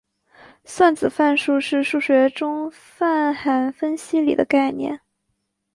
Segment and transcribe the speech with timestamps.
[0.65, 4.99] 算子范数是数学中泛函分析里的概念。